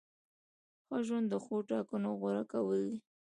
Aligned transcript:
ښه 0.85 0.97
ژوند 1.07 1.25
د 1.29 1.33
ښو 1.43 1.55
ټاکنو 1.69 2.11
غوره 2.19 2.43
کول 2.51 2.79
دي. 2.89 2.97